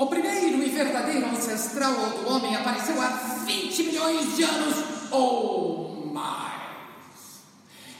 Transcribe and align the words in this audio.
O 0.00 0.06
primeiro 0.06 0.62
e 0.62 0.70
verdadeiro 0.70 1.26
ancestral 1.26 1.92
do 1.92 2.32
homem 2.32 2.56
apareceu 2.56 2.98
há 3.02 3.08
20 3.44 3.82
milhões 3.82 4.34
de 4.34 4.44
anos 4.44 4.82
ou 5.10 6.06
mais. 6.06 6.62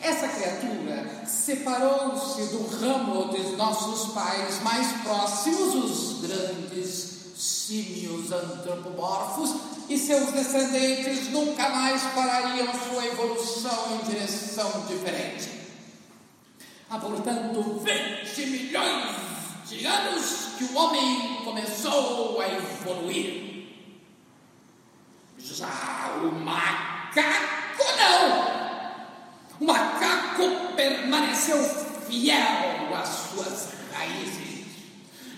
Essa 0.00 0.26
criatura 0.28 1.26
separou-se 1.26 2.40
do 2.52 2.66
ramo 2.68 3.26
dos 3.26 3.54
nossos 3.54 4.14
pais 4.14 4.62
mais 4.62 4.90
próximos, 5.02 5.74
os 5.74 6.26
grandes 6.26 7.34
símios 7.36 8.32
antropomorfos, 8.32 9.56
e 9.86 9.98
seus 9.98 10.32
descendentes 10.32 11.28
nunca 11.28 11.68
mais 11.68 12.00
parariam 12.14 12.68
sua 12.88 13.04
evolução 13.04 14.00
em 14.00 14.10
direção 14.10 14.86
diferente. 14.88 15.50
Há, 16.88 16.96
portanto, 16.96 17.82
20 17.84 18.46
milhões 18.46 19.39
de 19.70 19.86
anos 19.86 20.56
que 20.58 20.64
o 20.64 20.76
homem 20.76 21.42
começou 21.44 22.40
a 22.40 22.48
evoluir. 22.48 23.68
Já 25.38 26.18
o 26.22 26.32
macaco 26.32 27.84
não! 27.96 28.60
O 29.60 29.64
macaco 29.64 30.74
permaneceu 30.74 31.62
fiel 32.08 32.96
às 32.96 33.08
suas 33.08 33.68
raízes. 33.94 34.66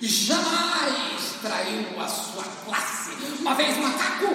Jamais 0.00 1.34
traiu 1.42 2.00
a 2.00 2.08
sua 2.08 2.44
classe. 2.64 3.10
Uma 3.38 3.54
vez 3.54 3.76
macaco, 3.76 4.34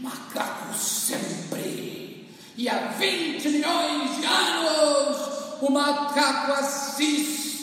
macaco 0.00 0.74
sempre. 0.74 2.28
E 2.56 2.68
há 2.68 2.88
20 2.98 3.48
milhões 3.48 4.16
de 4.16 4.26
anos, 4.26 5.62
o 5.62 5.70
macaco 5.70 6.52
assiste 6.52 7.55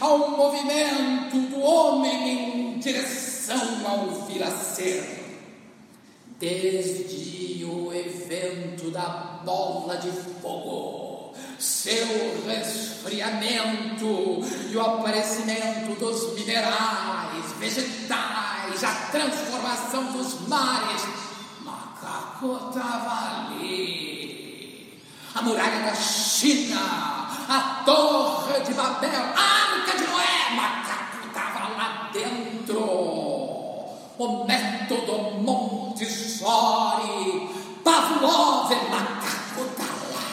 ao 0.00 0.30
movimento 0.30 1.38
do 1.50 1.60
homem 1.60 2.74
em 2.74 2.78
direção 2.78 3.86
ao 3.86 4.26
vir 4.26 4.42
a 4.42 4.50
ser. 4.50 5.18
Desde 6.38 7.64
o 7.64 7.92
evento 7.92 8.90
da 8.90 9.40
bola 9.44 9.96
de 9.96 10.10
fogo, 10.40 11.34
seu 11.58 12.06
resfriamento 12.46 14.40
e 14.70 14.76
o 14.76 14.80
aparecimento 14.80 15.98
dos 15.98 16.34
minerais, 16.34 17.52
vegetais, 17.58 18.84
a 18.84 18.94
transformação 19.10 20.12
dos 20.12 20.46
mares, 20.46 21.02
macaco 21.64 22.68
estava 22.68 23.48
ali. 23.48 25.02
A 25.34 25.42
muralha 25.42 25.80
da 25.80 25.94
China, 25.94 27.28
a 27.48 27.82
torre 27.84 28.60
de 28.60 28.74
Babel, 28.74 29.24
a 29.34 29.40
arca 29.40 29.96
de 29.96 30.04
Noé, 30.06 30.54
macaco 30.54 31.26
estava 31.26 31.68
lá 31.76 32.10
dentro. 32.12 33.08
O 34.58 34.60
método 34.60 35.38
Montessori, 35.42 36.50
Pavlov, 37.84 38.68
macaco 38.90 39.60
está 39.70 39.84
lá. 39.84 40.24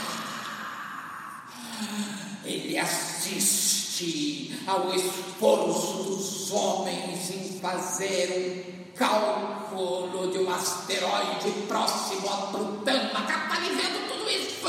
Ele 2.43 2.75
assiste 2.77 4.59
ao 4.65 4.91
esforço 4.95 6.03
dos 6.03 6.51
homens 6.51 7.29
em 7.29 7.59
fazer 7.59 8.89
um 8.89 8.97
cálculo 8.97 10.31
de 10.31 10.39
um 10.39 10.51
asteroide 10.51 11.51
próximo 11.67 12.27
a 12.27 12.37
Plutão. 12.47 13.09
O 13.09 13.13
macaco 13.13 13.53
está 13.53 13.59
vivendo 13.61 14.07
tudo 14.09 14.27
isso. 14.31 14.67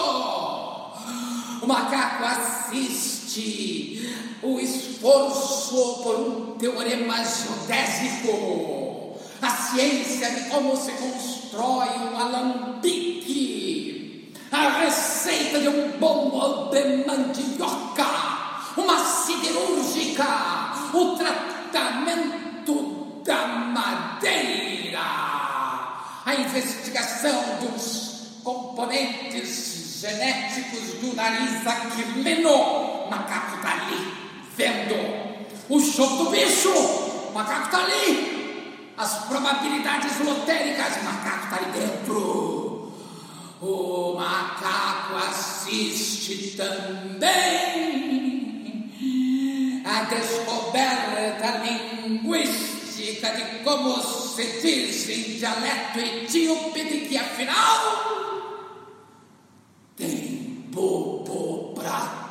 O 1.63 1.67
macaco 1.67 2.25
assiste 2.25 4.07
o 4.43 4.61
esforço 4.61 6.03
por 6.03 6.15
um 6.17 6.59
teorema 6.59 7.25
geodésico 7.25 8.66
ciência 9.71 10.31
de 10.31 10.49
como 10.49 10.75
se 10.77 10.93
constrói 10.93 11.89
um 11.99 12.17
alambique, 12.19 14.33
a 14.53 14.81
receita 14.81 15.61
de 15.61 15.69
um 15.69 15.99
bombo 15.99 16.71
de 16.71 17.05
mandioca, 17.05 18.07
uma 18.77 18.99
siderúrgica, 18.99 20.73
o 20.93 21.17
tratamento 21.17 23.23
da 23.25 23.47
madeira, 23.47 25.01
a 26.25 26.35
investigação 26.35 27.59
dos 27.61 28.41
componentes 28.45 30.01
genéticos 30.01 31.01
do 31.01 31.17
nariz 31.17 31.67
aquileno, 31.67 33.11
macaco 33.11 33.57
está 33.57 33.73
ali, 33.73 34.15
vendo. 34.57 35.27
O 35.69 35.81
show 35.81 36.07
do 36.19 36.31
bicho, 36.31 36.71
macaco 37.35 37.65
está 37.65 37.85
ali, 37.85 38.36
as 38.97 39.25
probabilidades 39.27 40.19
lotéricas. 40.21 41.03
Macaco 41.03 41.45
está 41.45 41.57
ali 41.57 41.73
dentro. 41.73 42.93
O 43.61 44.15
macaco 44.17 45.17
assiste 45.17 46.57
também 46.57 47.97
a 49.85 50.03
descoberta 50.05 51.63
linguística 51.65 53.31
de 53.31 53.65
como 53.65 54.01
se 54.03 54.61
diz 54.61 55.09
em 55.09 55.39
dialeto 55.39 55.99
etíope 55.99 56.85
de 56.85 57.09
que 57.09 57.17
afinal 57.17 58.27
tem 59.97 60.67
bobo 60.71 61.73
para 61.75 62.26